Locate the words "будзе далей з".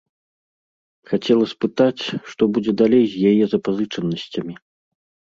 2.55-3.15